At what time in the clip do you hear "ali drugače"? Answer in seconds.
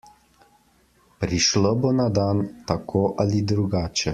3.25-4.09